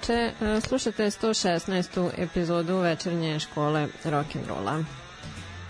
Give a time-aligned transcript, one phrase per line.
[0.00, 2.10] veče, e, slušate 116.
[2.16, 4.84] epizodu večernje škole rock'n'rolla.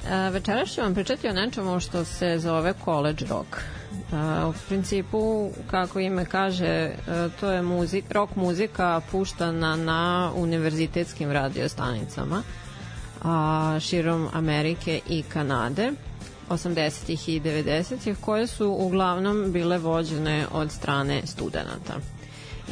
[0.07, 3.57] E, večeras ću vam pričati o nečemu što se zove college rock.
[3.57, 6.91] E, u principu, kako ime kaže,
[7.41, 12.43] to je muzik, rock muzika puštana na univerzitetskim radiostanicama
[13.23, 15.93] a, širom Amerike i Kanade
[16.49, 17.29] 80.
[17.29, 18.15] i 90.
[18.21, 21.95] koje su uglavnom bile vođene od strane studenta.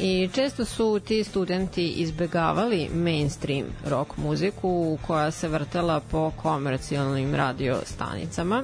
[0.01, 7.77] I često su ti studenti izbegavali mainstream rock muziku koja se vrtela po komercijalnim radio
[7.85, 8.63] stanicama,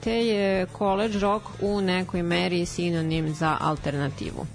[0.00, 4.46] te je college rock u nekoj meri sinonim za alternativu.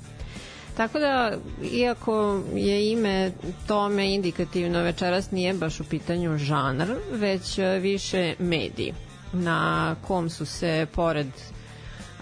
[0.77, 1.31] Tako da,
[1.73, 3.31] iako je ime
[3.67, 8.93] tome indikativno, večeras nije baš u pitanju žanr, već više mediji
[9.33, 11.27] na kom su se, pored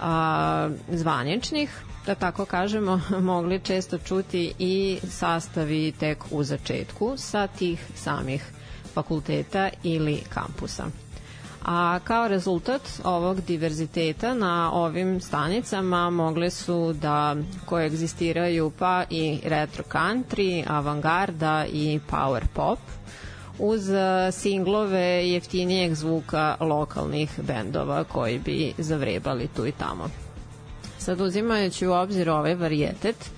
[0.02, 3.02] a, zvaničnih, da tako kažemo,
[3.32, 8.52] mogli često čuti i sastavi tek u začetku sa tih samih
[8.94, 10.86] fakulteta ili kampusa.
[11.66, 19.84] A kao rezultat ovog diverziteta na ovim stanicama mogle su da koegzistiraju pa i retro
[19.92, 22.80] country, avangarda i power pop
[23.60, 23.82] uz
[24.32, 30.10] singlove jeftinijeg zvuka lokalnih bendova koji bi zavrebali tu i tamo.
[31.02, 33.32] Sad uzimajući u obzir ovaj varijetet,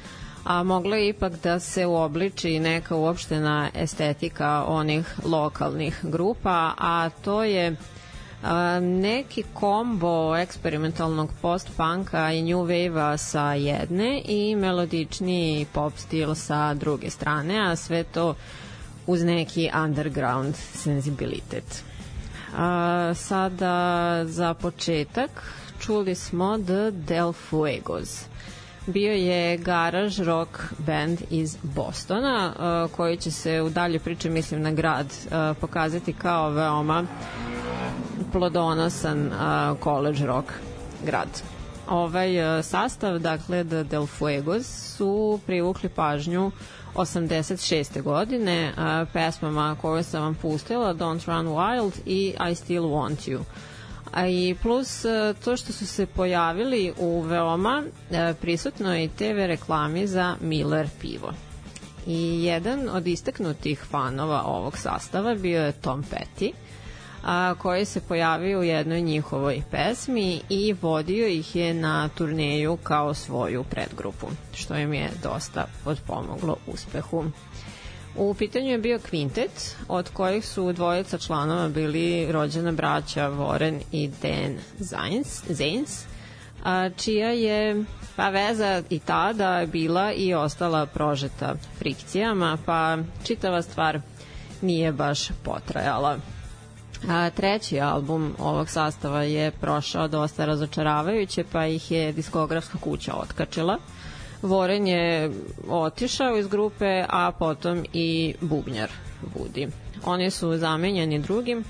[0.43, 7.43] a moglo je ipak da se uobliči neka uopštena estetika onih lokalnih grupa, a to
[7.43, 7.75] je
[8.43, 16.73] a, neki kombo eksperimentalnog post-punka i new wave-a sa jedne i melodični pop stil sa
[16.73, 18.35] druge strane, a sve to
[19.07, 21.83] uz neki underground senzibilitet.
[22.57, 23.75] A, sada
[24.25, 28.25] za početak čuli smo The Del Fuegos.
[28.87, 34.61] Bio je garaž rock band iz Bostona, uh, koji će se u dalje priče, mislim
[34.61, 37.03] na grad, uh, pokazati kao veoma
[38.31, 39.33] plodonosan uh,
[39.83, 40.47] college rock
[41.05, 41.41] grad.
[41.89, 42.29] Ovaj
[42.63, 46.51] sastav, dakle, The Del Fuegos, su privukli pažnju
[46.95, 48.01] 86.
[48.01, 48.73] godine
[49.13, 53.39] pesmama koje sam vam pustila, Don't Run Wild i I Still Want You.
[54.13, 60.07] A i plus e, to što su se pojavili u veoma e, prisutnoj TV reklami
[60.07, 61.33] za Miller pivo.
[62.07, 66.51] I jedan od istaknutih fanova ovog sastava bio je Tom Petty,
[67.23, 73.13] a, koji se pojavio u jednoj njihovoj pesmi i vodio ih je na turneju kao
[73.13, 77.25] svoju predgrupu, što im je dosta podpomoglo uspehu.
[78.17, 84.07] U pitanju je bio kvintet, od kojih su dvojica članova bili rođena braća Warren i
[84.21, 86.05] Dan Zains, Zains,
[86.63, 87.83] a, čija je
[88.15, 93.99] pa veza i tada bila i ostala prožeta frikcijama, pa čitava stvar
[94.61, 96.17] nije baš potrajala.
[97.09, 103.77] A, treći album ovog sastava je prošao dosta razočaravajuće, pa ih je diskografska kuća otkačila–
[104.43, 105.31] Voren je
[105.69, 108.89] otišao iz grupe, a potom i bubnjar
[109.35, 109.67] Budi.
[110.05, 111.63] Oni su zamenjeni drugim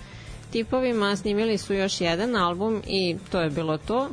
[0.52, 4.10] tipovima, snimili su još jedan album i to je bilo to,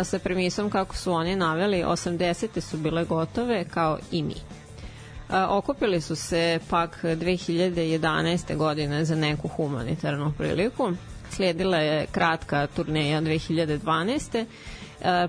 [0.00, 2.60] e, sa premisom kako su oni naveli, 80.
[2.60, 4.34] su bile gotove kao i mi.
[4.34, 4.40] E,
[5.48, 8.56] okupili su se pak 2011.
[8.56, 10.92] godine za neku humanitarnu priliku.
[11.30, 14.46] Slijedila je kratka turneja 2012 E,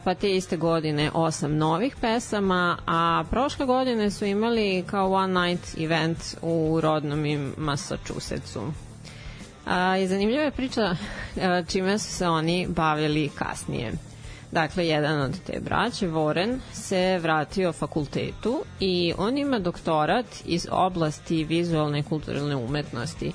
[0.03, 5.77] pa te iste godine osam novih pesama, a prošle godine su imali kao one night
[5.77, 8.61] event u rodnom im Massachusettsu.
[9.65, 10.81] A, I zanimljiva je priča
[11.35, 13.93] e, čime su se oni bavili kasnije.
[14.51, 21.43] Dakle, jedan od te braće, Warren, se vratio fakultetu i on ima doktorat iz oblasti
[21.43, 23.31] vizualne i kulturalne umetnosti.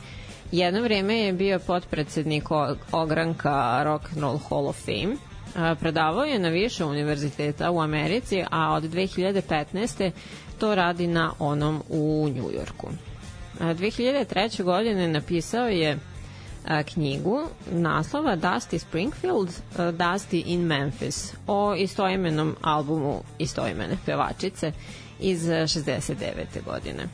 [0.52, 2.44] Jedno vreme je bio potpredsednik
[2.92, 5.16] ogranka Rock and Roll Hall of Fame–
[5.80, 10.10] Predavao je na više univerziteta u Americi, a od 2015.
[10.58, 12.88] to radi na onom u Njujorku.
[13.60, 14.62] 2003.
[14.62, 15.98] godine napisao je
[16.84, 24.72] knjigu naslova Dusty Springfield, Dusty in Memphis o istoimenom albumu istoimene pevačice
[25.20, 26.64] iz 69.
[26.64, 27.08] godine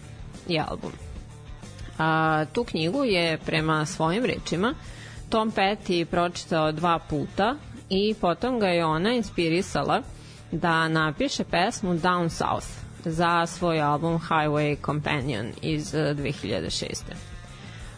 [0.49, 0.92] i album.
[1.99, 4.75] A, tu knjigu je prema svojim rečima
[5.28, 7.54] Tom Petty pročitao dva puta
[7.90, 10.02] i potom ga je ona inspirisala
[10.52, 12.66] da napiše pesmu Down South
[13.04, 17.02] za svoj album Highway Companion iz 2006.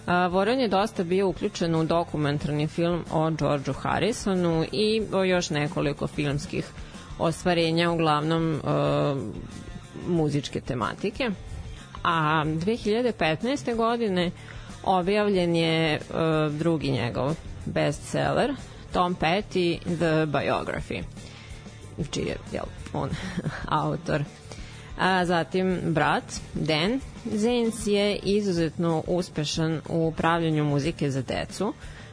[0.06, 5.50] Uh, Voren je dosta bio uključen u dokumentarni film o Georgeu Harrisonu i o još
[5.50, 6.66] nekoliko filmskih
[7.18, 9.18] ostvarenja, uglavnom uh,
[10.08, 11.30] muzičke tematike.
[12.04, 13.76] A 2015.
[13.76, 14.30] godine
[14.84, 17.34] objavljen je uh, drugi njegov
[17.66, 18.54] bestseller
[18.92, 21.02] Tom Petty, The Biography,
[22.10, 23.10] čiji je jel, on
[23.84, 24.24] autor.
[24.98, 31.72] A zatim brat, Dan Zens je izuzetno uspešan u pravljanju muzike za decu,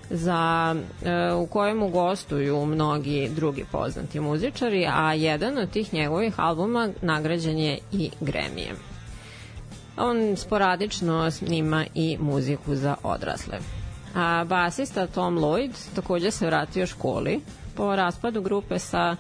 [0.10, 6.90] za, e, u kojemu gostuju mnogi drugi poznati muzičari, a jedan od tih njegovih albuma
[7.02, 8.76] nagrađen je i Gremijem.
[9.98, 13.60] On sporadično snima i muziku za odrasle.
[14.18, 17.40] A basista Tom Lloyd takođe se vratio školi
[17.76, 19.16] po raspadu grupe sa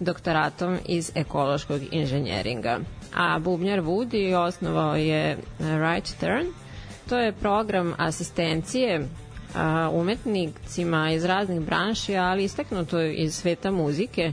[0.00, 2.78] doktoratom iz ekološkog inženjeringa.
[3.14, 6.46] A bubnjar Woody osnovao je Right Turn.
[7.08, 9.08] To je program asistencije
[9.92, 14.32] umetnicima iz raznih branši, ali istaknuto iz sveta muzike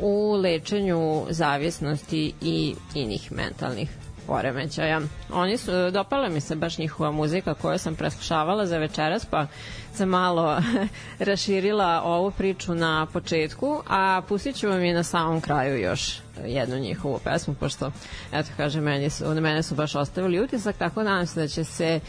[0.00, 3.90] u lečenju zavisnosti i inih mentalnih
[4.28, 5.00] poremećaja.
[5.32, 9.46] Oni su, dopala mi se baš njihova muzika koju sam preslušavala za večeras, pa
[9.94, 10.62] sam malo
[11.28, 16.78] raširila ovu priču na početku, a pustit ću vam i na samom kraju još jednu
[16.78, 17.90] njihovu pesmu, pošto,
[18.32, 21.64] eto, kaže, meni su, na mene su baš ostavili utisak, tako nadam se da će
[21.64, 22.00] se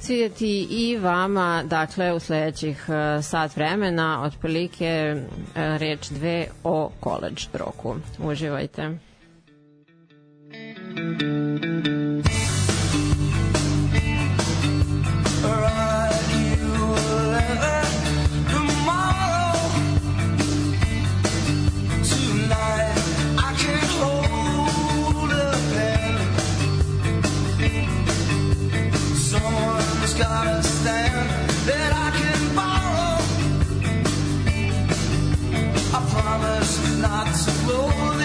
[0.00, 7.42] svidjeti i vama, dakle, u sledećih uh, sat vremena, otprilike uh, reč dve o college
[7.52, 7.96] roku.
[8.18, 8.98] Uživajte.
[10.96, 11.26] Not
[24.00, 26.14] hold a pen.
[29.16, 31.28] Someone has got a stand
[31.66, 33.20] that I can borrow.
[35.92, 38.15] I promise not to blow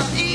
[0.00, 0.29] in the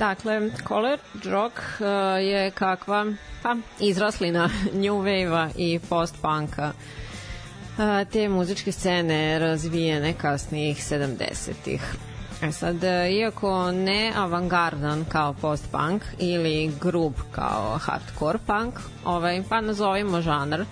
[0.00, 1.86] Dakle, college rock uh,
[2.24, 3.06] je kakva
[3.42, 4.48] pa, izraslina
[4.82, 11.82] new wave-a i post-punka uh, te muzičke scene razvijene kasnijih 70-ih.
[12.42, 19.60] E sad, uh, iako ne avangardan kao post-punk ili grub kao hardcore punk, ovaj, pa
[19.60, 20.64] nazovimo žanar,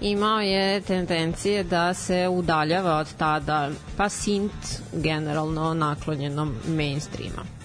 [0.00, 7.57] imao je tendencije da se udaljava od tada pa synth generalno naklonjenom mainstreama.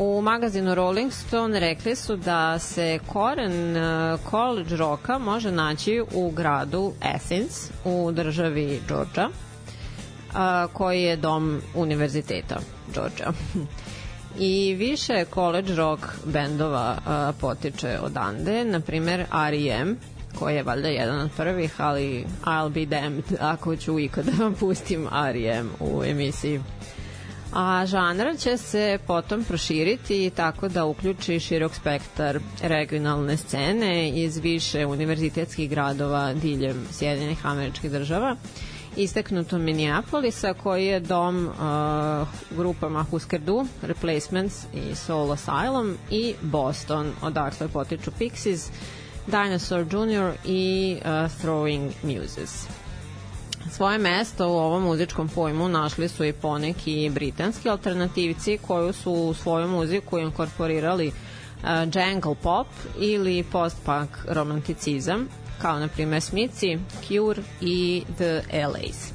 [0.00, 6.30] U magazinu Rolling Stone rekli su da se koren uh, college roka može naći u
[6.30, 12.58] gradu Athens u državi Georgia uh, koji je dom univerziteta
[12.94, 13.32] Georgia.
[14.38, 19.96] I više college rock bendova uh, potiče odande, na primer R.E.M.,
[20.38, 25.08] koji je valjda jedan od prvih, ali I'll be damned ako ću ikada vam pustim
[25.30, 25.70] R.E.M.
[25.80, 26.60] u emisiji.
[27.52, 34.86] A žanr će se potom proširiti tako da uključi širok spektar regionalne scene iz više
[34.86, 38.36] univerzitetskih gradova diljem Sjedinjenih američkih država
[38.98, 41.54] isteknuto Minneapolisa koji je dom uh,
[42.56, 48.68] grupama Husker Du, Replacements i Soul Asylum i Boston, odakle potiču Pixies,
[49.26, 50.32] Dinosaur Jr.
[50.44, 51.04] i uh,
[51.42, 52.77] Throwing Muses.
[53.70, 59.34] Svoje mesto u ovom muzičkom pojmu našli su i poneki britanski alternativci koji su u
[59.34, 61.14] svoju muziku inkorporirali uh,
[61.94, 62.66] jangle pop
[63.00, 65.28] ili post-punk romanticizam,
[65.62, 66.78] kao na primer Smici,
[67.08, 69.12] Cure i The LAs.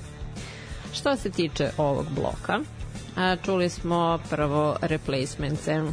[0.94, 5.92] Što se tiče ovog bloka, uh, čuli smo prvo Replacements-e,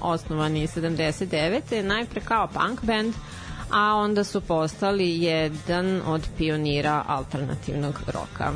[0.00, 1.82] osnovani 79.
[1.82, 3.14] najpre kao punk band,
[3.72, 8.52] a onda su postali jedan od pionira alternativnog roka.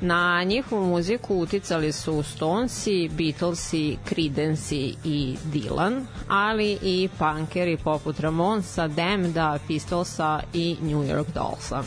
[0.00, 8.88] Na njihovu muziku uticali su Stonesi, Beatlesi, Creedence i Dylan, ali i punkeri poput Ramonsa,
[8.88, 11.82] Damneda, Pistolsa i New York Dollsa.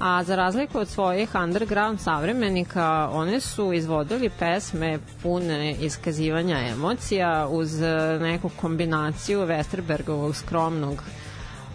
[0.00, 7.80] A za razliku od svojih underground savremenika, one su izvodili pesme pune iskazivanja emocija uz
[8.20, 11.02] neku kombinaciju Westerbergovog skromnog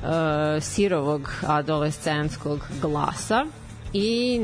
[0.04, 3.46] uh, sirovog adolescentskog glasa
[3.94, 4.40] i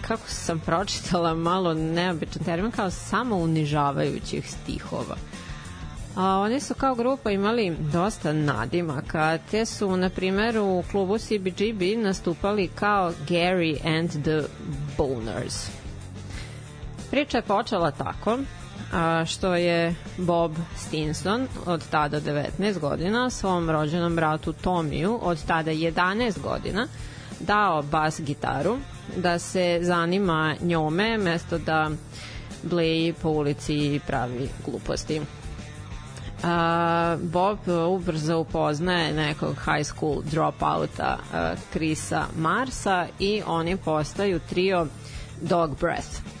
[0.00, 5.16] kako sam pročitala malo neobičan termin kao samo unižavajućih stihova.
[6.16, 11.82] A oni su kao grupa imali dosta nadimaka, te su na primer u klubu CBGB
[11.96, 14.42] nastupali kao Gary and the
[14.98, 15.70] Boners.
[17.10, 18.38] Priča je počela tako
[18.94, 25.70] a, što je Bob Stinson od tada 19 godina svom rođenom bratu Tomiju od tada
[25.70, 26.86] 11 godina
[27.40, 28.78] dao bas gitaru
[29.16, 31.90] da se zanima njome mesto da
[32.62, 35.20] bleji po ulici i pravi gluposti.
[35.20, 36.46] Uh,
[37.20, 44.86] Bob ubrzo upoznaje nekog high school dropouta uh, Krisa Marsa i oni postaju trio
[45.40, 46.33] Dog Breath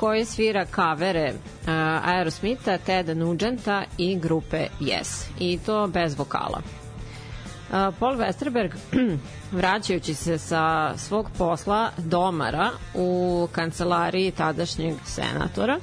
[0.00, 1.68] koji svira kavere uh,
[2.04, 5.24] Aerosmitha, Teda Nugenta i grupe Yes.
[5.38, 6.58] I to bez vokala.
[6.58, 8.70] Uh, Paul Westerberg,
[9.52, 15.78] vraćajući se sa svog posla domara u kancelariji tadašnjeg senatora,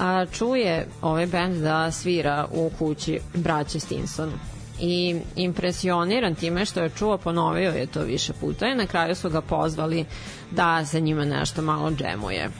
[0.00, 4.32] a, čuje ovaj band da svira u kući braće Stinson
[4.80, 9.30] i impresioniran time što je čuo, ponovio je to više puta i na kraju su
[9.30, 10.04] ga pozvali
[10.50, 12.50] da se njima nešto malo džemuje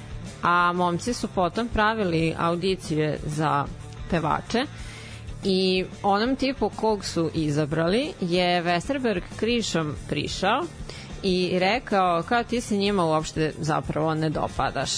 [0.43, 3.65] a momci su potom pravili audicije za
[4.11, 4.65] pevače
[5.45, 10.63] i onom tipu kog su izabrali je Westerberg krišom prišao
[11.23, 14.91] i rekao kao ti se njima uopšte zapravo ne dopadaš.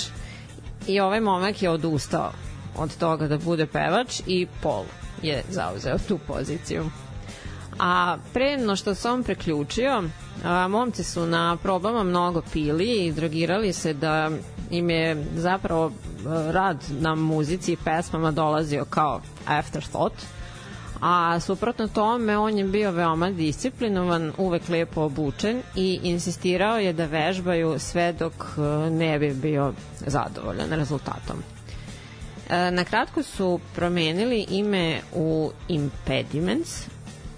[0.86, 2.32] I ovaj momak je odustao
[2.76, 4.84] od toga da bude pevač i Paul
[5.22, 6.90] je zauzeo tu poziciju.
[7.78, 10.02] A pre no što se on preključio,
[10.44, 14.30] a, momci su na probama mnogo pili i drogirali se da
[14.76, 15.92] im je zapravo
[16.52, 20.14] rad na muzici i pesmama dolazio kao afterthought,
[21.00, 27.06] a suprotno tome on je bio veoma disciplinovan, uvek lepo obučen i insistirao je da
[27.06, 28.32] vežbaju sve dok
[28.90, 29.72] ne bi bio
[30.06, 31.36] zadovoljan rezultatom.
[32.50, 36.86] Na kratko su promenili ime u Impediments,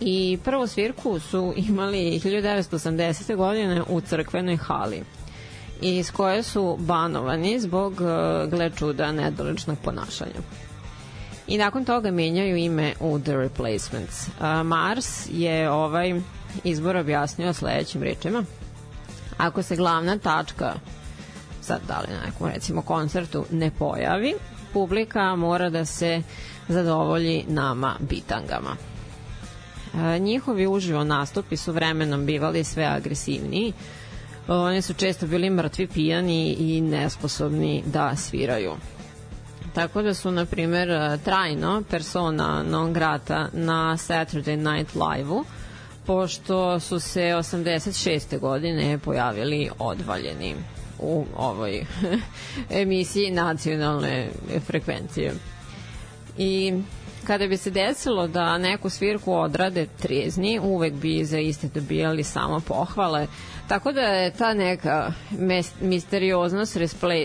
[0.00, 3.36] i prvu svirku su imali 1980.
[3.36, 5.02] godine u crkvenoj hali
[5.80, 10.40] iz koje su banovani zbog, e, gle čuda, nedoličnog ponašanja.
[11.46, 14.28] I nakon toga menjaju ime u The Replacements.
[14.64, 16.20] Mars je ovaj
[16.64, 18.44] izbor objasnio sledećim rečima.
[19.36, 20.74] Ako se glavna tačka
[21.66, 24.34] sad da li na nekom recimo koncertu ne pojavi,
[24.72, 26.22] publika mora da se
[26.68, 28.76] zadovolji nama bitangama.
[29.94, 33.72] E, njihovi uživo nastupi su vremenom bivali sve agresivniji.
[34.48, 38.72] Oni su često bili mrtvi pijani i nesposobni da sviraju.
[39.74, 40.88] Tako da su, na primer,
[41.24, 45.44] trajno persona non grata na Saturday Night Live-u,
[46.06, 48.38] pošto su se 86.
[48.38, 50.54] godine pojavili odvaljeni
[50.98, 51.86] u ovoj
[52.82, 54.28] emisiji nacionalne
[54.66, 55.32] frekvencije.
[56.38, 56.72] I
[57.26, 62.60] kada bi se desilo da neku svirku odrade trijezni, uvek bi za iste dobijali samo
[62.60, 63.26] pohvale.
[63.68, 65.12] Tako da je ta neka
[65.80, 66.76] misterioznost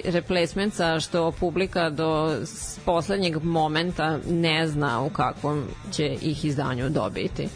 [0.05, 2.35] replacementsa što publika do
[2.85, 7.47] poslednjeg momenta ne zna u kakvom će ih izdanju dobiti.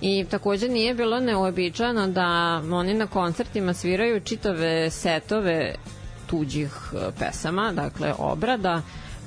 [0.00, 2.26] I takođe nije bilo neobičajno da
[2.72, 5.74] oni na koncertima sviraju čitave setove
[6.26, 8.82] tuđih e, pesama, dakle obrada,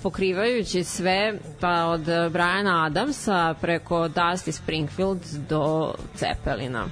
[0.07, 6.85] pokrivajući sve pa od Briana Adamsa preko Dusty Springfield do Cepelina.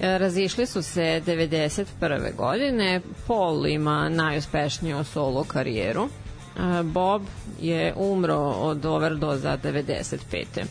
[0.00, 2.36] E, razišli su se 91.
[2.36, 7.22] godine, Paul ima najuspešniju solo karijeru, e, Bob
[7.60, 10.64] je umro od overdoza 95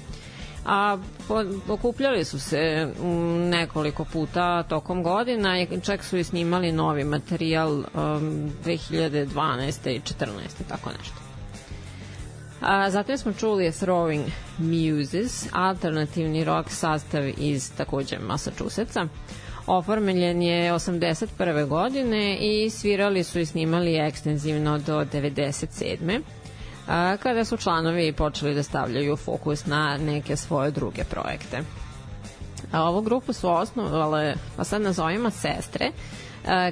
[0.66, 0.98] a
[1.68, 2.88] okupljali su se
[3.50, 7.86] nekoliko puta tokom godina i čak su i snimali novi materijal um,
[8.66, 9.90] 2012.
[9.90, 10.28] i 14.
[10.70, 11.27] tako nešto.
[12.62, 14.24] A, zatim smo čuli Throwing
[14.58, 19.08] Muses, alternativni rock sastav iz takođe Massachusettsa.
[19.68, 21.68] Oformeljen je 81.
[21.68, 26.22] godine i svirali su i snimali ekstenzivno do 97
[26.88, 31.62] a, kada su članovi počeli da stavljaju fokus na neke svoje druge projekte.
[32.72, 35.92] A ovu grupu su osnovale, pa sad nazovimo sestre,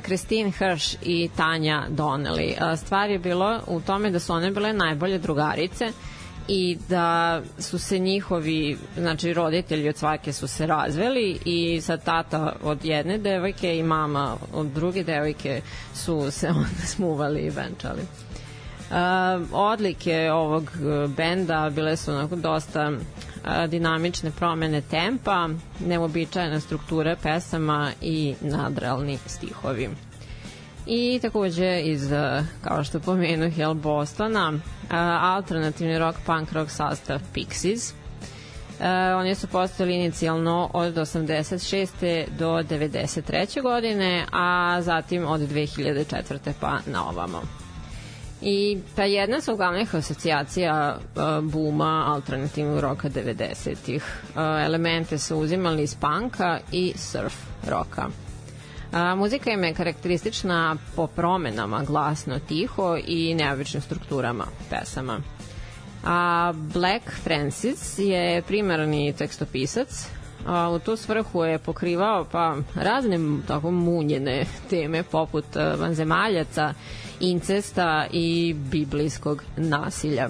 [0.03, 2.75] Christine Hirsch i Tanja Donnelly.
[2.77, 5.91] Stvar je bilo u tome da su one bile najbolje drugarice
[6.47, 12.55] i da su se njihovi, znači roditelji od svake su se razveli i sa tata
[12.63, 15.61] od jedne devojke i mama od druge devojke
[15.93, 18.01] su se onda smuvali i venčali.
[18.89, 18.97] Uh,
[19.51, 20.71] odlike ovog
[21.17, 22.91] benda bile su onako dosta
[23.67, 29.89] dinamične promene tempa, neobičajna struktura pesama i nadrealni stihovi.
[30.88, 32.10] I takođe iz,
[32.62, 34.53] kao što pomenu, Hell Bostona,
[35.21, 37.93] alternativni rock, punk rock sastav Pixies.
[39.17, 42.25] Oni su postali inicijalno od 86.
[42.39, 43.62] do 93.
[43.62, 46.53] godine, a zatim od 2004.
[46.60, 47.64] pa na ovamo.
[48.47, 54.03] I pa jedna su glavnih asocijacija uh, buma alternativnog roka 90-ih.
[54.29, 57.34] Uh, elemente su uzimali iz panka i surf
[57.69, 58.08] roka.
[58.91, 65.19] A, muzika im je karakteristična po promenama, glasno, tiho i neobičnim strukturama pesama.
[66.05, 70.08] A Black Francis je primarni tekstopisac,
[70.45, 75.45] a, u tu svrhu je pokrivao pa razne tako munjene teme poput
[75.79, 76.73] vanzemaljaca,
[77.19, 80.29] incesta i biblijskog nasilja.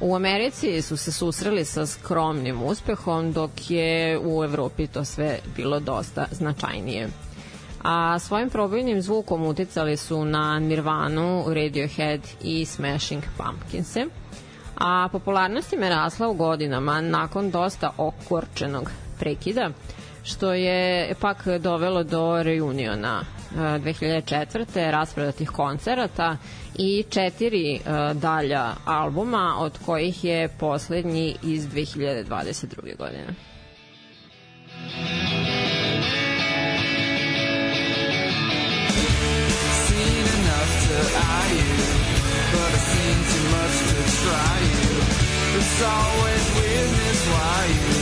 [0.00, 5.80] U Americi su se susreli sa skromnim uspehom, dok je u Evropi to sve bilo
[5.80, 7.08] dosta značajnije.
[7.82, 14.06] A svojim probojnim zvukom uticali su na Nirvanu, Radiohead i Smashing Pumpkinse.
[14.78, 19.70] A popularnost im je rasla u godinama nakon dosta okorčenog prekida,
[20.24, 23.24] što je pak dovelo do reuniona
[23.56, 24.90] 2004.
[24.90, 26.36] raspredatih koncerata
[26.78, 32.96] i četiri uh, dalja albuma, od kojih je poslednji iz 2022.
[32.96, 33.26] godine.
[39.86, 40.98] Seen enough to
[41.52, 41.74] you,
[42.52, 44.92] but I've seen too much to try you.
[45.58, 48.01] It's always weirdness why you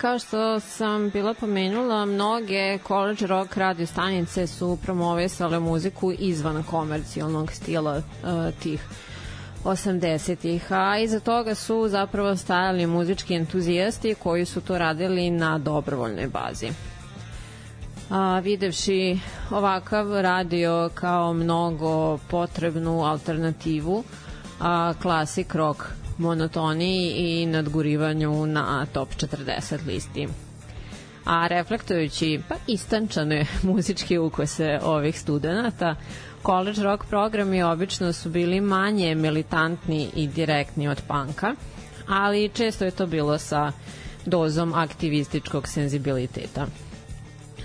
[0.00, 7.52] Kao što sam bila pomenula, mnoge college rock radio stanice su promovisale muziku izvan komercijalnog
[7.52, 8.02] stila uh,
[8.62, 8.84] tih
[9.64, 16.26] 80-ih, a iza toga su zapravo stajali muzički entuzijasti koji su to radili na dobrovoljnoj
[16.26, 16.68] bazi.
[18.10, 19.18] A, videvši
[19.50, 24.04] ovakav radio kao mnogo potrebnu alternativu
[24.60, 30.28] a, klasik rock monotoniji i nadgurivanju na top 40 listi.
[31.24, 35.96] A reflektujući pa istančane muzičke ukose ovih studenta,
[36.46, 41.54] college rock programi obično su bili manje militantni i direktni od panka,
[42.08, 43.72] ali često je to bilo sa
[44.26, 46.66] dozom aktivističkog senzibiliteta.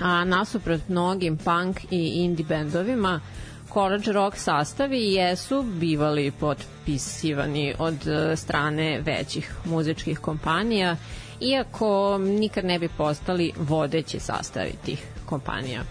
[0.01, 3.19] A nasuprot mnogim punk i indie bendovima,
[3.75, 10.95] college rock sastavi jesu bivali potpisivani od e, strane većih muzičkih kompanija,
[11.41, 15.81] iako nikad ne bi postali vodeći sastavi tih kompanija.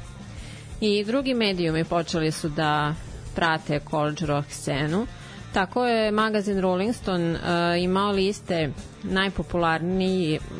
[0.80, 2.94] I drugi medijumi počeli su da
[3.34, 5.06] prate college rock scenu,
[5.52, 7.38] Tako je magazin Rolling Stone uh,
[7.82, 8.70] imao liste
[9.02, 10.58] najpopularniji, uh,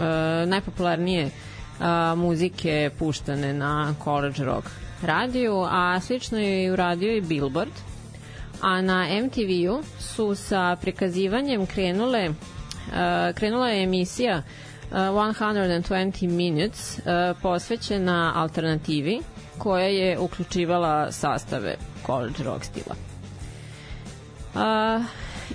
[0.48, 4.66] najpopularnije uh, muzike puštane na college rock
[5.04, 7.72] radiju, a slično je i uradio i Billboard.
[8.60, 12.34] A na MTV-u su sa prikazivanjem krenule uh,
[13.34, 14.42] krenula je emisija
[14.90, 17.04] uh, 120 Minutes uh,
[17.42, 19.20] posvećena alternativi
[19.58, 21.76] koja je uključivala sastave
[22.06, 22.94] college rock stila.
[24.54, 25.02] A,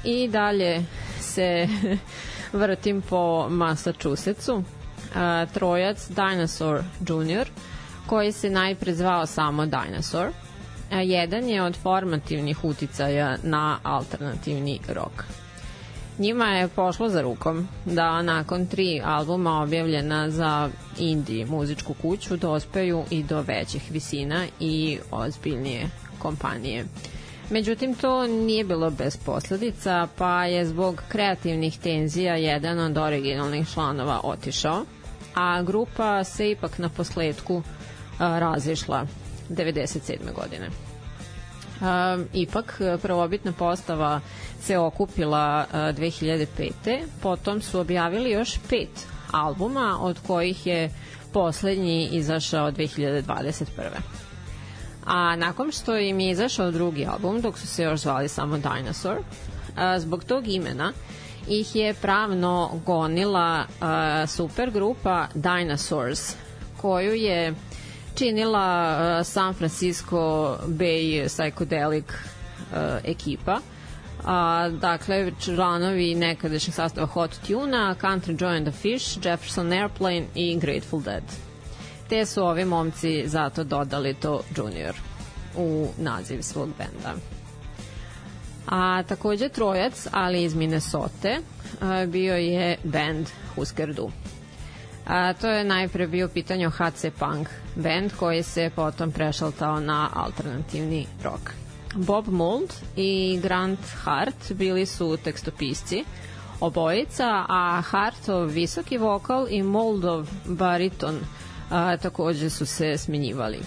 [0.03, 0.85] I dalje
[1.19, 1.67] se
[2.53, 4.63] vrtim po Massachusettsu.
[5.15, 7.47] A, trojac Dinosaur Jr.
[8.09, 10.27] koji se najpre zvao samo Dinosaur.
[10.91, 15.23] A, jedan je od formativnih uticaja na alternativni rock.
[16.19, 23.03] Njima je pošlo za rukom da nakon tri albuma objavljena za indie muzičku kuću dospeju
[23.09, 25.89] i do većih visina i ozbiljnije
[26.19, 26.85] kompanije.
[27.49, 34.21] Međutim, to nije bilo bez posledica, pa je zbog kreativnih tenzija jedan od originalnih članova
[34.23, 34.85] otišao,
[35.35, 37.63] a grupa se ipak na posledku
[38.19, 39.05] razišla
[39.49, 40.33] 97.
[40.35, 40.69] godine.
[41.81, 44.21] Um, ipak prvobitna postava
[44.61, 46.45] se okupila uh, 2005.
[47.21, 48.89] Potom su objavili još pet
[49.31, 50.89] albuma, od kojih je
[51.33, 53.65] poslednji izašao 2021.
[55.05, 59.17] A nakon što im je izašao drugi album, dok su se još zvali samo Dinosaur,
[59.97, 60.93] zbog tog imena
[61.47, 63.65] ih je pravno gonila
[64.27, 66.35] supergrupa Dinosaurs,
[66.77, 67.53] koju je
[68.19, 73.59] činila uh, San Francisco Bay Psychedelic uh, ekipa.
[74.25, 80.59] A, dakle, članovi nekadašnjeg sastava Hot Tuna, Country Joy and the Fish, Jefferson Airplane i
[80.59, 81.23] Grateful Dead.
[82.09, 84.95] Te su ovi momci zato dodali to Junior
[85.57, 87.13] u naziv svog benda.
[88.67, 91.37] A takođe trojac, ali iz Minnesota,
[92.07, 94.11] bio je band Husker Du.
[95.09, 101.07] A, to je najpre bio pitanje HC Punk band koji se potom prešaltao na alternativni
[101.23, 101.49] rock.
[101.95, 106.03] Bob Mould i Grant Hart bili su tekstopisci
[106.59, 111.19] obojica, a Hartov visoki vokal i Mouldov bariton
[111.69, 113.59] a, takođe su se smenjivali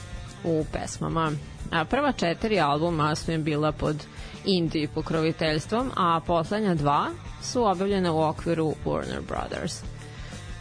[0.45, 1.33] u pesmama.
[1.71, 4.05] A prva četiri albuma su im bila pod
[4.45, 7.07] indie pokroviteljstvom, a poslednja dva
[7.43, 9.83] su objavljena u okviru Warner Brothers.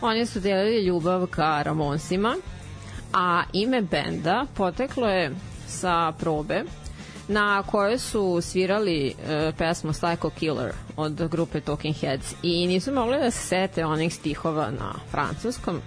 [0.02, 2.36] Oni su delili ljubav ka Ramonsima,
[3.14, 5.32] a ime benda poteklo je
[5.68, 6.64] sa probe
[7.28, 12.34] na kojoj su svirali e, pesmu Psycho Killer od grupe Talking Heads.
[12.44, 15.82] I nisu mogli da se sete onih stihova na francuskom,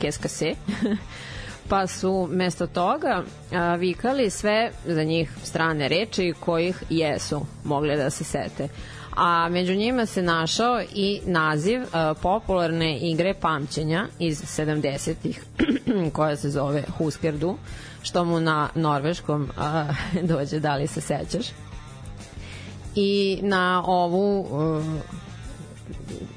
[0.00, 0.54] keska se,
[1.70, 8.10] pa su mesto toga a, vikali sve za njih strane reči kojih jesu mogli da
[8.10, 8.68] se sete
[9.16, 11.88] a među njima se našao i naziv uh,
[12.22, 15.44] popularne igre pamćenja iz 70-ih
[16.14, 17.56] koja se zove Huskerdu
[18.02, 21.46] što mu na norveškom uh, dođe da li se sećaš
[22.94, 24.84] i na ovu uh,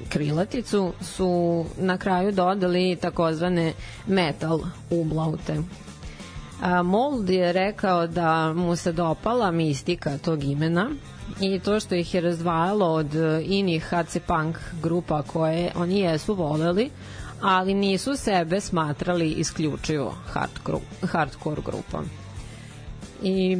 [0.08, 3.72] krilaticu su na kraju dodali takozvane
[4.06, 4.60] metal
[4.90, 5.56] ublaute.
[6.84, 10.90] Mold je rekao da mu se dopala mistika tog imena
[11.40, 16.34] i to što ih je razdvajalo od e, inih HC Punk grupa koje oni jesu
[16.34, 16.90] voleli,
[17.40, 22.04] ali nisu sebe smatrali isključivo hardcore, hardcore grupom.
[23.22, 23.58] I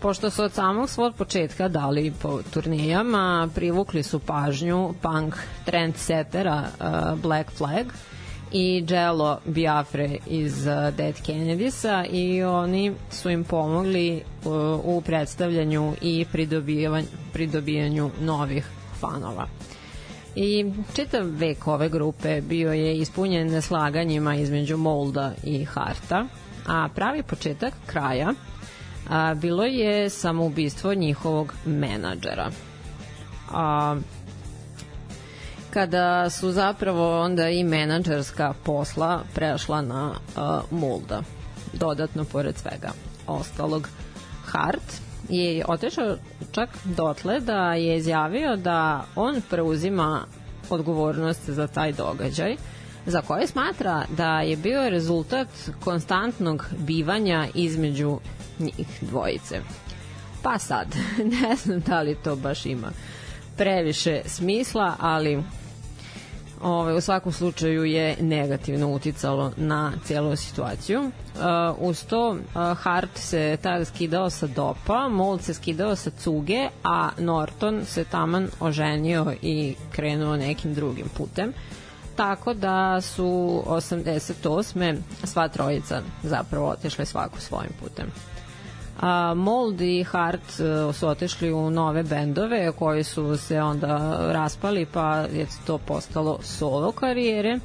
[0.00, 7.20] pošto su od samog svog početka dali po turnijama, privukli su pažnju punk trendsetera uh,
[7.20, 7.86] Black Flag–
[8.52, 14.52] i Jello Biafre iz uh, Dead Kennedysa i oni su im pomogli uh,
[14.84, 16.26] u predstavljanju i
[17.32, 18.66] pridobijanju, novih
[19.00, 19.48] fanova.
[20.36, 26.26] I čitav vek ove grupe bio je ispunjen neslaganjima između Molda i Harta,
[26.66, 28.34] a pravi početak kraja
[29.08, 32.50] a, bilo je samoubistvo njihovog menadžera.
[33.52, 33.96] A,
[35.78, 41.22] kada su zapravo onda i menadžerska posla prešla na uh, Mulda.
[41.72, 42.90] Dodatno, pored svega
[43.26, 43.88] ostalog,
[44.44, 44.92] Hart
[45.28, 46.16] je otešao
[46.52, 50.24] čak dotle da je izjavio da on preuzima
[50.70, 52.56] odgovornost za taj događaj,
[53.06, 55.48] za koje smatra da je bio rezultat
[55.84, 58.18] konstantnog bivanja između
[58.58, 59.60] njih dvojice.
[60.42, 60.86] Pa sad,
[61.40, 62.88] ne znam da li to baš ima
[63.56, 65.42] previše smisla, ali
[66.62, 71.00] ovaj, u svakom slučaju je negativno uticalo na cijelu situaciju.
[71.00, 71.10] Uh,
[71.78, 77.10] uz to uh, Hart se tada skidao sa dopa, Mold se skidao sa cuge, a
[77.18, 81.52] Norton se taman oženio i krenuo nekim drugim putem.
[82.16, 84.96] Tako da su 88.
[85.24, 88.06] sva trojica zapravo otešle svako svojim putem.
[89.00, 94.86] A, Mold i Hart uh, su otešli u nove bendove koji su se onda raspali
[94.86, 97.58] pa je to postalo solo karijere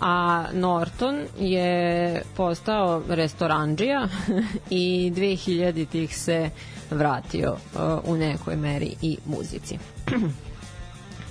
[0.00, 4.08] a Norton je postao restoranđija
[4.70, 6.50] i 2000 tih se
[6.90, 9.78] vratio uh, u nekoj meri i muzici.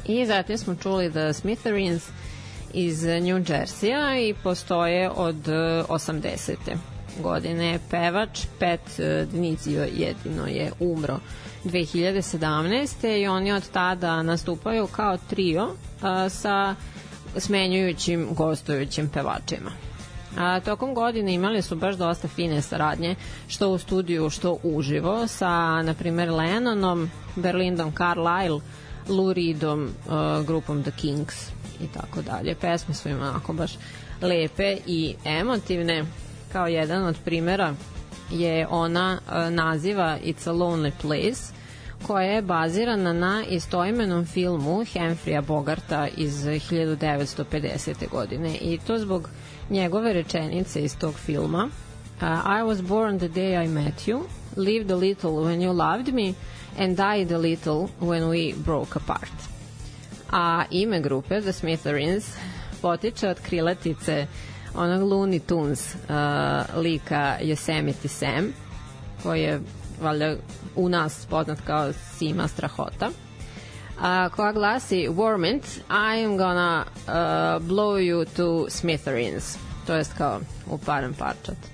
[0.06, 2.10] I zatim smo čuli da Smithereens
[2.74, 6.93] iz New Jersey-a i postoje od 80.
[7.22, 7.80] godine.
[7.90, 9.00] Pevač Pet
[9.32, 11.20] Dnizio jedino je umro
[11.64, 13.22] 2017.
[13.22, 15.70] i oni od tada nastupaju kao trio
[16.02, 16.76] a, sa
[17.38, 19.72] smenjujućim gostujućim pevačima.
[20.38, 23.16] A, tokom godine imali su baš dosta fine saradnje,
[23.48, 28.60] što u studiju, što uživo, sa, na primer, Lennonom, Berlindom Carlisle,
[29.08, 31.36] Lou Reedom, uh, grupom The Kings
[31.82, 32.56] i tako dalje.
[32.56, 33.72] Pesme su im onako baš
[34.22, 36.06] lepe i emotivne.
[36.54, 37.74] Kao jedan od primera
[38.32, 41.54] je ona uh, naziva It's a Lonely Place,
[42.08, 48.10] koja je bazirana na istoimenom filmu Hemfrija Bogarta iz 1950.
[48.12, 49.30] godine i to zbog
[49.70, 54.22] njegove rečenice iz tog filma uh, I was born the day I met you,
[54.58, 56.34] lived a little when you loved me
[56.80, 59.32] and died a little when we broke apart.
[60.32, 62.26] A ime grupe The Smithereens
[62.82, 64.28] potiče od krilatice
[64.76, 68.54] onog Looney Tunes uh, lika Yosemite Sam
[69.24, 69.62] koji je
[70.02, 70.36] valjda
[70.76, 73.10] u nas poznat kao Sima Strahota
[74.02, 77.14] a, koja glasi Warmint, I am gonna uh,
[77.68, 79.58] blow you to smithereens.
[79.88, 81.73] To jest kao u parem parčat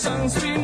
[0.00, 0.59] songs we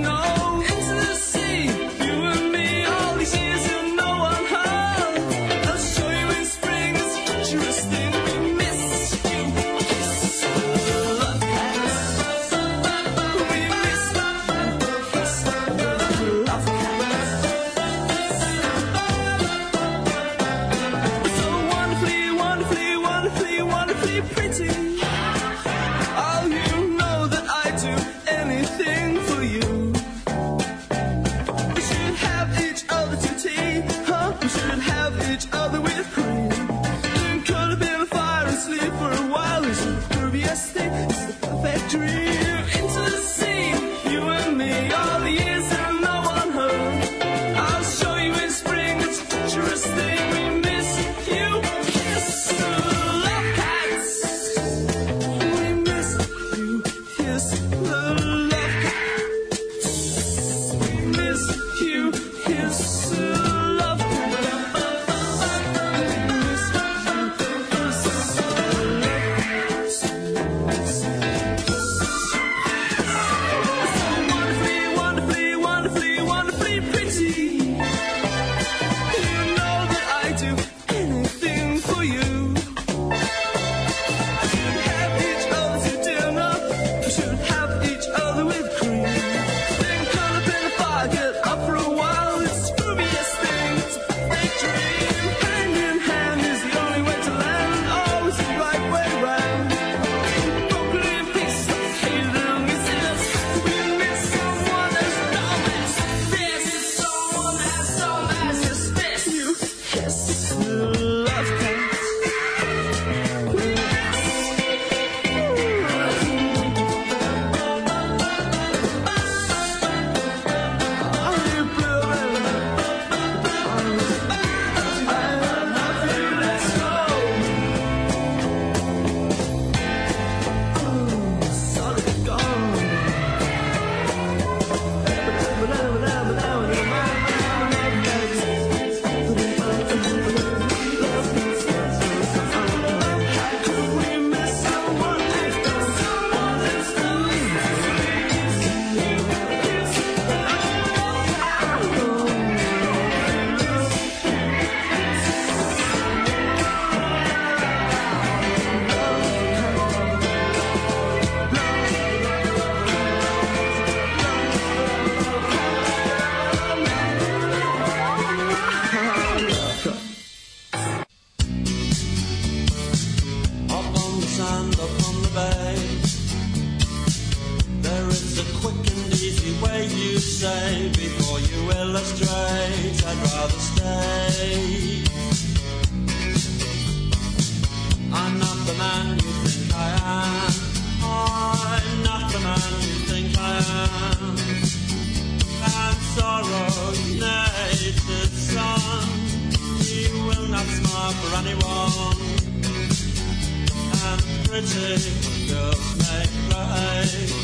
[204.58, 207.35] eternity of night light.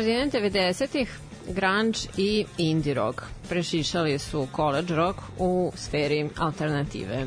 [0.00, 1.08] Sredine 90-ih
[1.48, 7.26] grunge i indie rock prešišali su college rock u sferi alternative.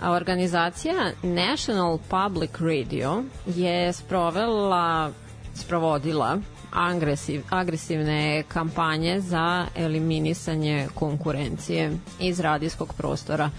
[0.00, 5.10] A organizacija National Public Radio je sprovela,
[5.54, 6.38] sprovodila
[6.72, 13.50] agresiv, agresivne kampanje za eliminisanje konkurencije iz radijskog prostora,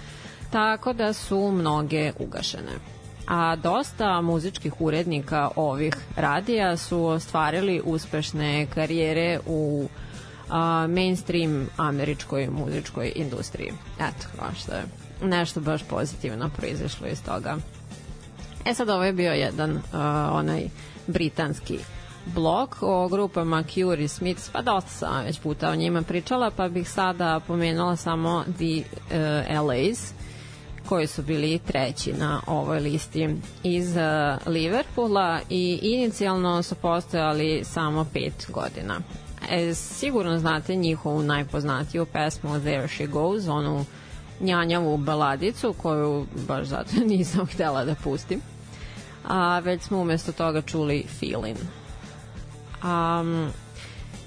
[0.52, 9.40] tako da su mnoge ugašene a dosta muzičkih urednika ovih radija su ostvarili uspešne karijere
[9.46, 9.88] u
[10.50, 13.74] a, mainstream američkoj muzičkoj industriji.
[14.00, 14.84] Eto, što je
[15.24, 17.58] nešto baš pozitivno proizašlo iz toga.
[18.66, 19.82] E sad ovo je bio jedan uh,
[20.32, 20.64] onaj
[21.08, 21.80] britanski
[22.26, 26.68] blog o grupama Cure i Smiths, pa dosta sam već puta o njima pričala, pa
[26.68, 28.84] bih sada pomenula samo The
[29.56, 30.14] uh, LAs
[30.92, 38.06] koji su bili treći na ovoj listi iz uh, Liverpoola i inicijalno su postojali samo
[38.14, 39.00] pet godina.
[39.50, 43.86] E, sigurno znate njihovu najpoznatiju pesmu There She Goes, onu
[44.40, 48.42] njanjavu baladicu koju baš zato nisam htela da pustim.
[49.28, 51.58] A već smo umesto toga čuli Feeling.
[52.84, 53.50] Um,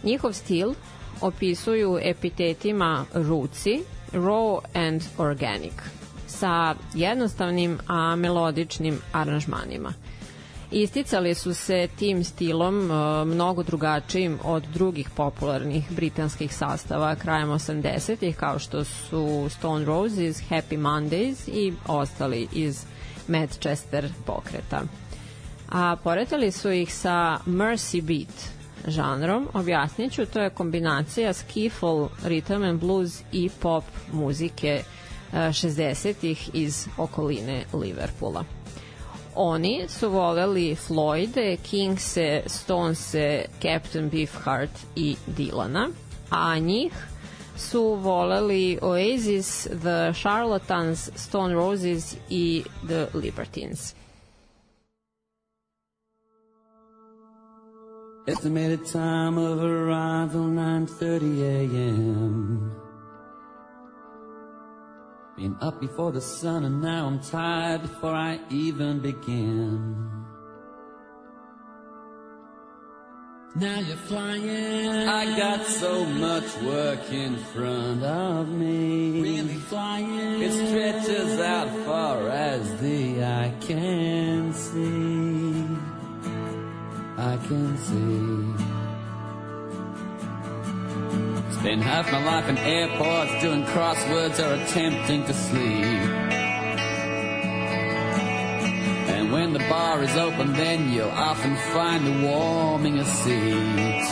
[0.02, 0.74] njihov stil
[1.20, 6.03] opisuju epitetima ruci, raw and organic
[6.34, 9.92] sa jednostavnim, a melodičnim aranžmanima.
[10.70, 18.36] Isticali su se tim stilom uh, mnogo drugačijim od drugih popularnih britanskih sastava krajem 80-ih
[18.36, 22.84] kao što su Stone Roses, Happy Mondays i ostali iz
[23.28, 24.82] Manchester pokreta.
[25.68, 28.54] A poretali su ih sa Mercy Beat
[28.86, 34.82] žanrom, objasniću, to je kombinacija skiffle, rhythm and blues i pop muzike
[35.32, 38.44] 60-ih iz okoline Liverpoola.
[39.34, 45.88] Oni su voleli Floyde, Kingse, Stonese, Captain Beefheart i Dylana,
[46.30, 46.92] a njih
[47.56, 53.94] su voleli Oasis, The Charlatans, Stone Roses i The Libertines.
[58.26, 62.83] Estimated time of arrival 9:30 a.m.
[65.36, 70.14] Been up before the sun and now I'm tired before I even begin.
[73.56, 75.08] Now you're flying.
[75.08, 79.22] I got so much work in front of me.
[79.22, 80.40] Really flying.
[80.42, 85.66] It stretches out far as the eye can see.
[87.16, 88.63] I can see.
[91.58, 96.10] Spend half my life in airports doing crosswords or attempting to sleep.
[99.14, 104.04] And when the bar is open, then you'll often find the warming a seat.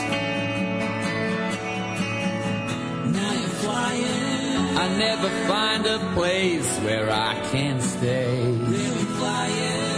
[3.16, 4.78] Now you're flying.
[4.78, 8.50] I never find a place where I can stay.
[8.50, 9.92] Really flying.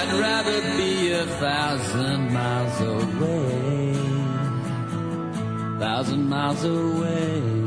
[0.00, 3.49] I'd rather be a thousand miles away
[5.80, 7.59] thousand miles away.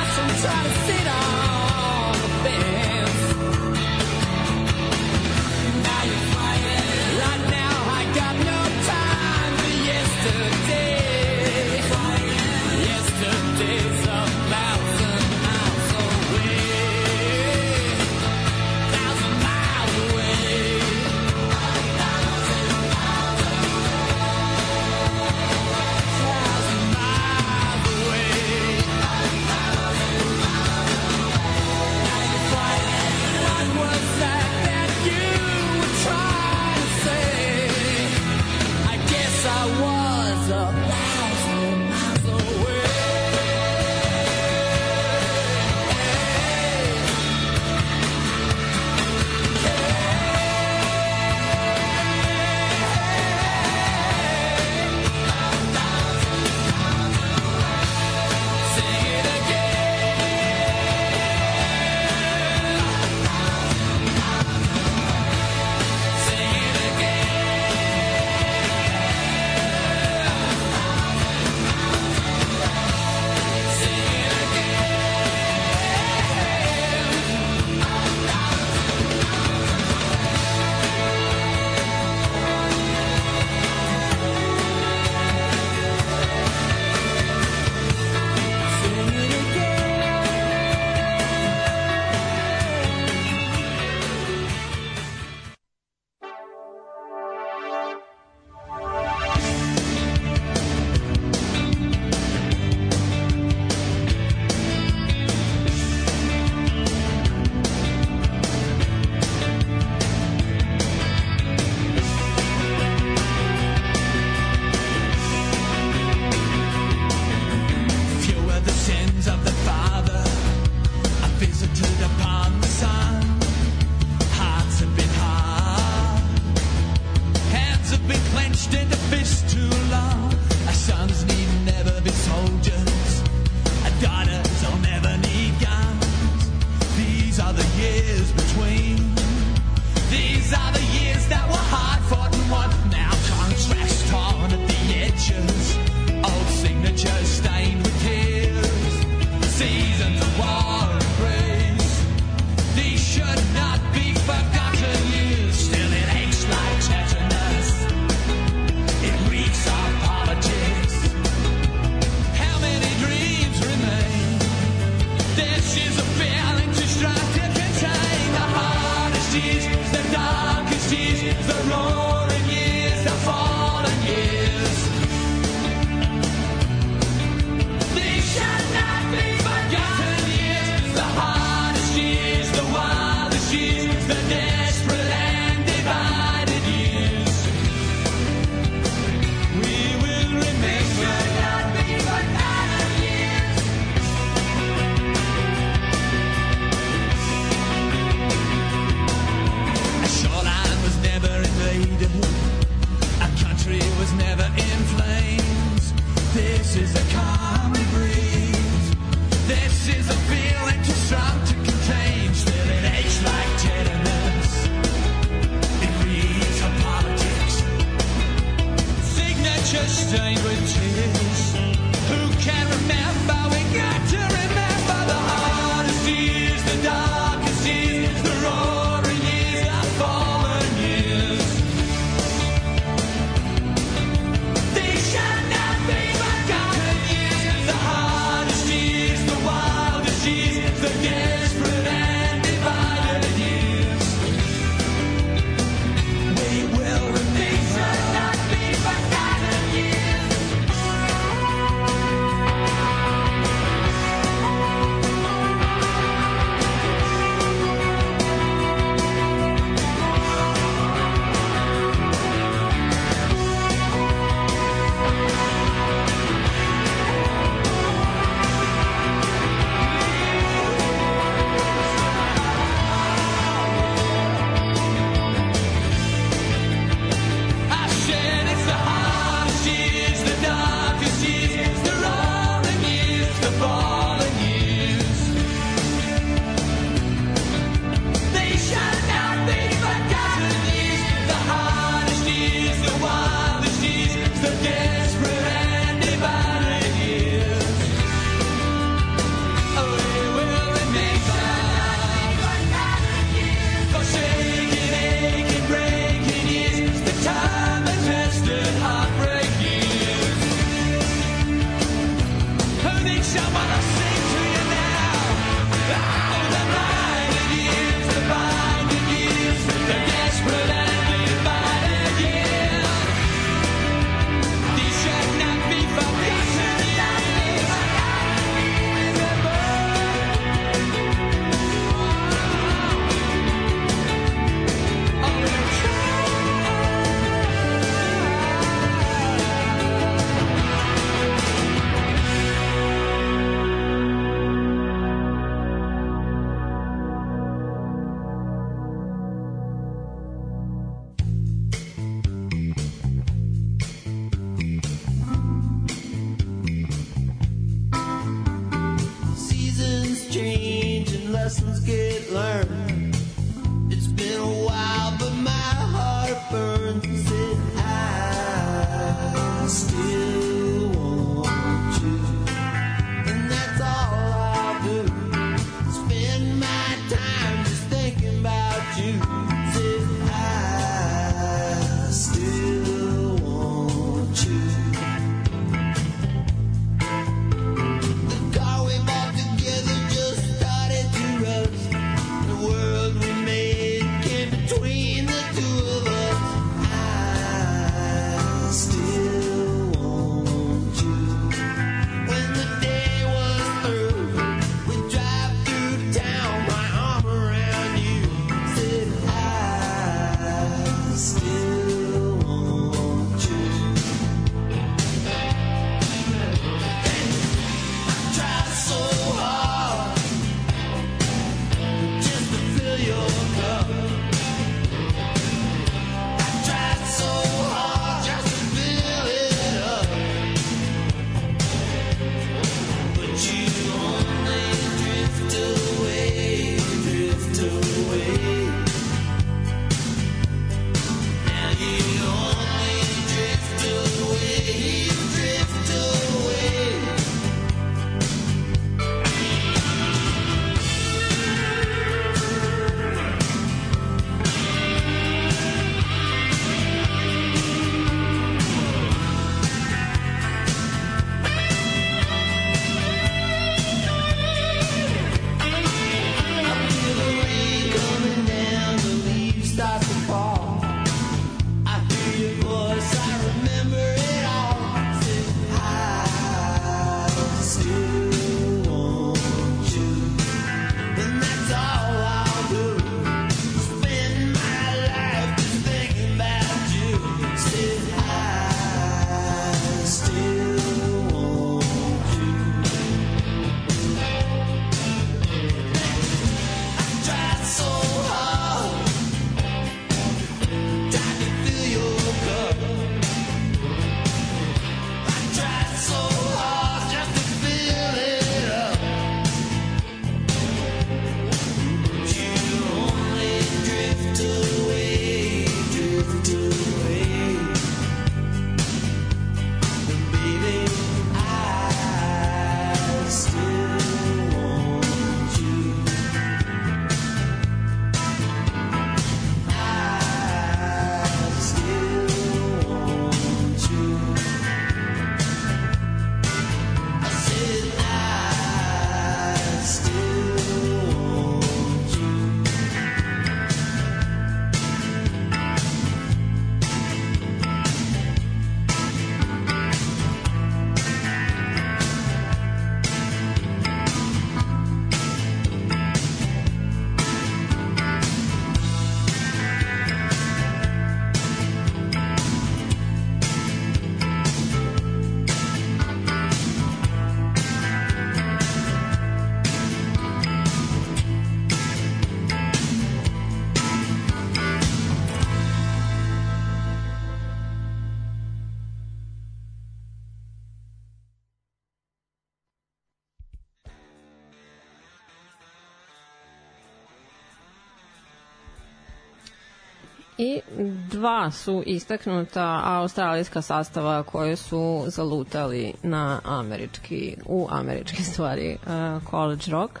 [591.50, 600.00] Su istaknuta australijska sastava koje su zalutali na američki, u američki stvari uh, college rock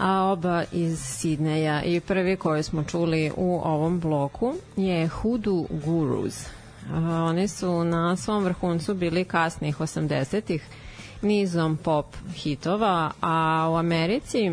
[0.00, 6.46] a oba iz Sidneja i prvi koji smo čuli u ovom bloku je Hoodoo Gurus.
[6.46, 10.62] Uh, oni su na svom vrhuncu bili kasnih 80-ih
[11.22, 14.52] nizom pop hitova, a u Americi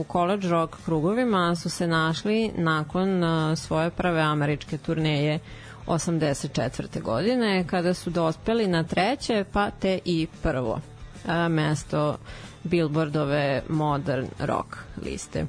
[0.00, 5.38] u college rock krugovima su se našli nakon uh, svoje prve američke turneje
[5.86, 7.02] 84.
[7.02, 12.16] godine kada su dospeli na treće pa te i prvo uh, mesto
[12.64, 15.46] Billboardove Modern Rock liste.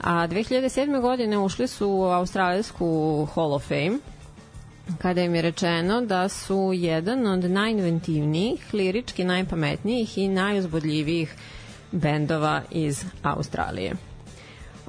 [0.00, 1.00] A 2007.
[1.00, 3.98] godine ušli su u Australijsku Hall of Fame
[4.98, 11.34] kada im je rečeno da su jedan od najinventivnijih, lirički najpametnijih i najuzbudljivijih
[11.92, 13.94] bendova iz Australije.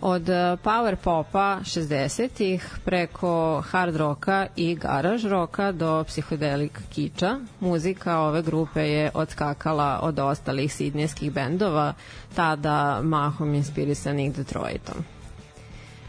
[0.02, 8.20] Od eh, power popa 60-ih preko hard roka i garage roka do psihodelik kiča, muzika
[8.20, 11.94] ove grupe je odskakala od ostalih sidnijskih bendova,
[12.36, 15.04] tada mahom inspirisanih Detroitom.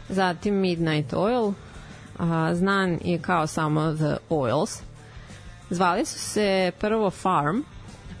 [0.09, 1.53] Zatim Midnight Oil,
[2.19, 4.81] a, znan je kao samo The Oils.
[5.69, 7.61] Zvali su se prvo Farm,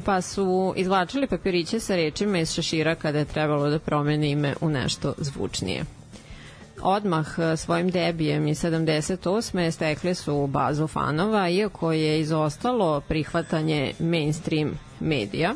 [0.05, 4.69] pa su izvlačili papiriće sa rečima iz šešira kada je trebalo da promene ime u
[4.69, 5.85] nešto zvučnije.
[6.81, 9.71] Odmah e, svojim debijem iz 78.
[9.71, 14.69] stekli su bazu fanova, iako je izostalo prihvatanje mainstream
[14.99, 15.53] medija.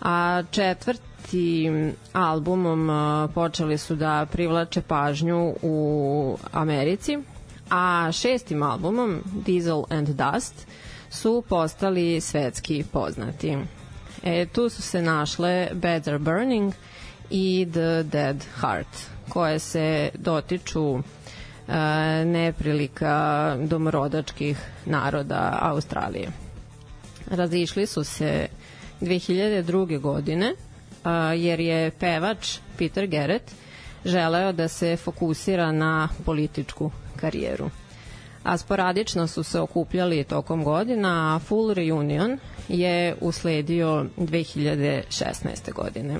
[0.00, 2.94] A četvrtim albumom e,
[3.34, 5.76] počeli su da privlače pažnju u
[6.52, 7.18] Americi,
[7.70, 10.66] a šestim albumom Diesel and Dust
[11.14, 13.56] su postali svetski poznati.
[14.22, 16.72] E, tu su se našle Better Burning
[17.30, 18.86] i The Dead Heart,
[19.28, 21.02] koje se dotiču e,
[22.24, 26.28] neprilika domorodačkih naroda Australije.
[27.30, 28.48] Razišli su se
[29.00, 30.00] 2002.
[30.00, 30.54] godine,
[31.04, 33.50] a, jer je pevač Peter Garrett
[34.04, 37.70] želeo da se fokusira na političku karijeru
[38.44, 42.38] a sporadično su se okupljali tokom godina, a full reunion
[42.68, 45.72] je usledio 2016.
[45.74, 46.18] godine.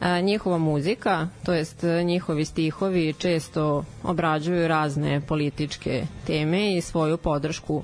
[0.00, 7.82] A, njihova muzika, to jest njihovi stihovi često obrađuju razne političke teme i svoju podršku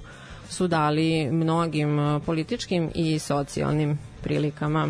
[0.48, 4.88] su dali mnogim političkim i socijalnim prilikama.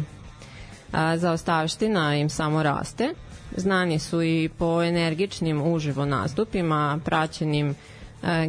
[0.92, 3.14] A, zaostavština im samo raste.
[3.56, 7.74] Znani su i po energičnim uživo nastupima, praćenim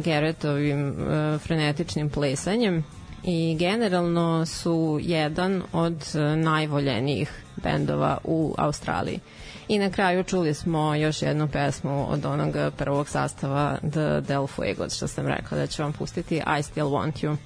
[0.04, 0.96] Geretovim
[1.38, 2.84] frenetičnim plesanjem
[3.24, 6.04] i generalno su jedan od
[6.36, 9.20] najvoljenijih bendova u Australiji.
[9.68, 14.88] I na kraju čuli smo još jednu pesmu od onog prvog sastava The Del Fuego,
[14.88, 17.36] što sam rekla da ću vam pustiti I Still Want You.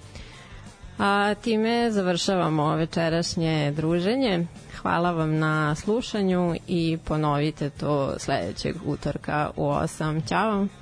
[0.98, 4.46] A time završavamo večerašnje druženje.
[4.82, 10.28] Hvala vam na slušanju i ponovite to sledećeg utorka u 8.
[10.28, 10.81] Ćao!